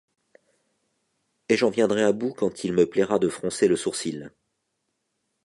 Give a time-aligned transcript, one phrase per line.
[1.47, 4.31] Et j’en viendrai à bout quand il me plaira de froncer le sourcil.